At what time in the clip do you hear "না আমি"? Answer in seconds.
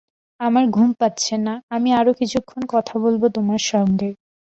1.37-1.89